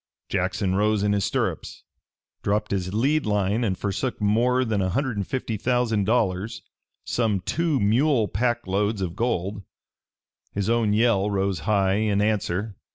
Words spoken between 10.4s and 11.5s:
His own yell